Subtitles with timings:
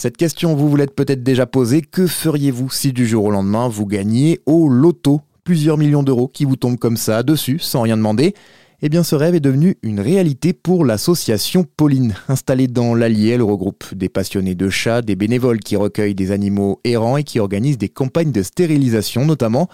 [0.00, 1.82] Cette question, vous vous l'êtes peut-être déjà posée.
[1.82, 6.46] Que feriez-vous si du jour au lendemain, vous gagniez au loto plusieurs millions d'euros qui
[6.46, 8.32] vous tombent comme ça dessus, sans rien demander?
[8.80, 12.14] Eh bien, ce rêve est devenu une réalité pour l'association Pauline.
[12.28, 16.80] Installée dans l'Allier, elle regroupe des passionnés de chats, des bénévoles qui recueillent des animaux
[16.84, 19.68] errants et qui organisent des campagnes de stérilisation notamment.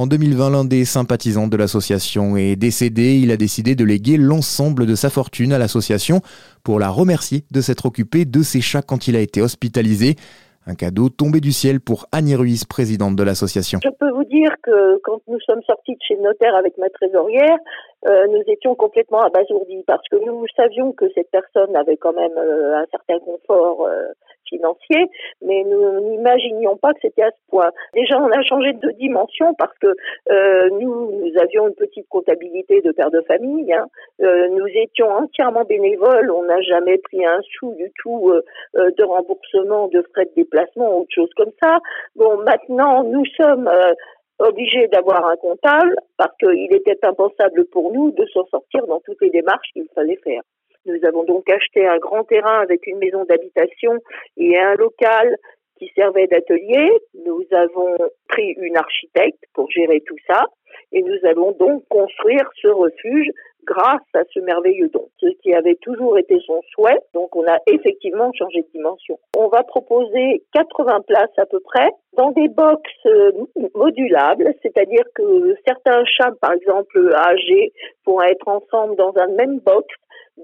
[0.00, 3.18] En 2020, l'un des sympathisants de l'association est décédé.
[3.20, 6.20] Il a décidé de léguer l'ensemble de sa fortune à l'association
[6.62, 10.14] pour la remercier de s'être occupé de ses chats quand il a été hospitalisé.
[10.68, 13.80] Un cadeau tombé du ciel pour Annie Ruiz, présidente de l'association.
[13.82, 16.90] Je peux vous dire que quand nous sommes sortis de chez le notaire avec ma
[16.90, 17.58] trésorière,
[18.06, 22.38] euh, nous étions complètement abasourdis parce que nous savions que cette personne avait quand même
[22.38, 24.12] euh, un certain confort euh,
[24.48, 25.06] financier,
[25.42, 27.70] mais nous n'imaginions pas que c'était à ce point.
[27.94, 29.94] Déjà, on a changé de dimension parce que
[30.78, 33.72] nous, nous avions une petite comptabilité de père de famille.
[33.72, 33.86] Hein.
[34.20, 36.30] nous étions entièrement bénévoles.
[36.30, 38.32] On n'a jamais pris un sou du tout
[38.74, 41.78] de remboursement de frais de déplacement ou autre chose comme ça.
[42.16, 43.70] Bon, maintenant, nous sommes
[44.38, 49.20] obligé d'avoir un comptable parce qu'il était impensable pour nous de s'en sortir dans toutes
[49.20, 50.42] les démarches qu'il fallait faire.
[50.86, 53.98] Nous avons donc acheté un grand terrain avec une maison d'habitation
[54.36, 55.36] et un local
[55.78, 56.90] qui servait d'atelier.
[57.24, 57.96] Nous avons
[58.28, 60.44] pris une architecte pour gérer tout ça
[60.92, 63.30] et nous allons donc construire ce refuge
[63.64, 67.00] grâce à ce merveilleux don, ce qui avait toujours été son souhait.
[67.12, 69.18] Donc on a effectivement changé de dimension.
[69.36, 73.32] On va proposer 80 places à peu près dans des box euh,
[73.74, 77.72] modulables, c'est-à-dire que certains chats, par exemple âgés,
[78.04, 79.86] pourront être ensemble dans un même box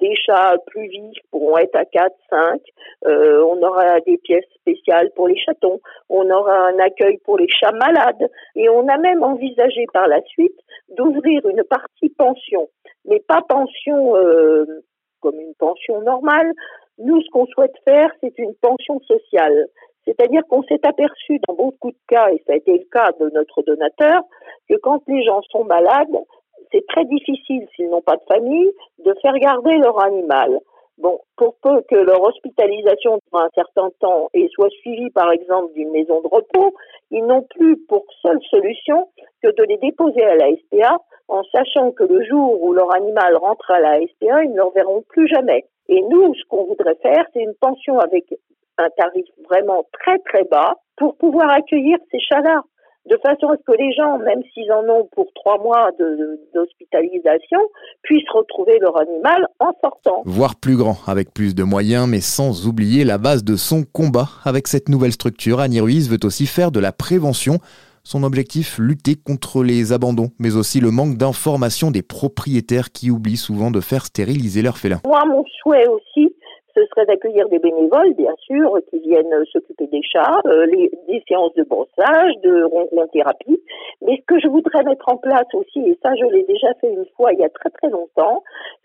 [0.00, 2.60] des chats plus vifs pourront être à 4, 5.
[3.06, 5.80] Euh, on aura des pièces spéciales pour les chatons.
[6.08, 8.28] On aura un accueil pour les chats malades.
[8.56, 10.58] Et on a même envisagé par la suite
[10.96, 12.68] d'ouvrir une partie pension.
[13.04, 14.64] Mais pas pension euh,
[15.20, 16.52] comme une pension normale.
[16.98, 19.66] Nous, ce qu'on souhaite faire, c'est une pension sociale.
[20.04, 23.30] C'est-à-dire qu'on s'est aperçu dans beaucoup de cas, et ça a été le cas de
[23.30, 24.22] notre donateur,
[24.68, 26.16] que quand les gens sont malades,
[26.70, 28.70] c'est très difficile, s'ils n'ont pas de famille,
[29.04, 30.60] de faire garder leur animal.
[30.98, 35.72] Bon, pour peu que leur hospitalisation durant un certain temps et soit suivie par exemple
[35.72, 36.74] d'une maison de repos,
[37.10, 39.08] ils n'ont plus pour seule solution
[39.42, 40.98] que de les déposer à la SPA
[41.28, 44.70] en sachant que le jour où leur animal rentre à la SPA, ils ne le
[44.74, 45.64] verront plus jamais.
[45.88, 48.32] Et nous, ce qu'on voudrait faire, c'est une pension avec
[48.78, 52.62] un tarif vraiment très très bas pour pouvoir accueillir ces chats-là
[53.10, 55.90] de façon à ce que les gens, même s'ils en ont pour trois mois
[56.54, 57.60] d'hospitalisation,
[58.02, 60.22] puissent retrouver leur animal en sortant.
[60.24, 64.28] Voire plus grand, avec plus de moyens, mais sans oublier la base de son combat.
[64.44, 67.58] Avec cette nouvelle structure, Annie Ruiz veut aussi faire de la prévention.
[68.06, 73.38] Son objectif, lutter contre les abandons, mais aussi le manque d'information des propriétaires qui oublient
[73.38, 75.00] souvent de faire stériliser leurs félins.
[75.06, 76.34] Moi, mon souhait aussi,
[76.76, 81.22] ce serait d'accueillir des bénévoles, bien sûr, qui viennent s'occuper des chats, euh, les, des
[81.28, 83.62] séances de brossage, de ronron-thérapie.
[84.02, 86.92] Mais ce que je voudrais mettre en place aussi, et ça je l'ai déjà fait
[86.92, 88.42] une fois il y a très très longtemps,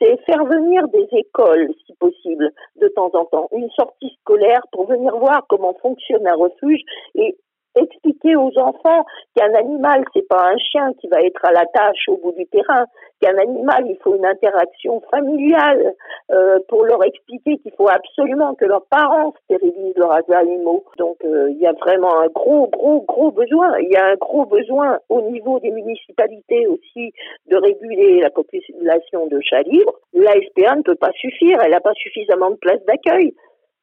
[0.00, 4.86] c'est faire venir des écoles, si possible, de temps en temps, une sortie scolaire pour
[4.86, 6.80] venir voir comment fonctionne un refuge
[7.14, 7.36] et
[7.76, 9.04] expliquer aux enfants
[9.36, 12.46] qu'un animal, c'est pas un chien qui va être à la tâche au bout du
[12.46, 12.84] terrain,
[13.20, 15.94] qu'un animal, il faut une interaction familiale
[16.30, 20.84] euh, pour leur expliquer qu'il faut absolument que leurs parents stérilisent leurs animaux.
[20.98, 23.78] Donc euh, il y a vraiment un gros, gros, gros besoin.
[23.80, 27.12] Il y a un gros besoin au niveau des municipalités aussi
[27.50, 29.94] de réguler la population de chats libres.
[30.14, 33.34] La SPA ne peut pas suffire, elle n'a pas suffisamment de places d'accueil.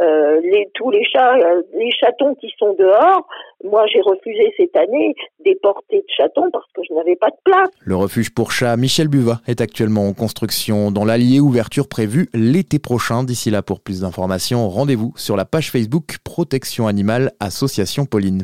[0.00, 3.26] Euh, les, tous les chats, euh, les chatons qui sont dehors,
[3.62, 5.14] moi j'ai refusé cette année
[5.44, 7.68] des portées de chatons parce que je n'avais pas de place.
[7.80, 12.78] Le refuge pour chats Michel Buva est actuellement en construction dans l'Allier, ouverture prévue l'été
[12.78, 13.22] prochain.
[13.22, 18.38] D'ici là, pour plus d'informations, rendez-vous sur la page Facebook Protection Animale Association Pauline.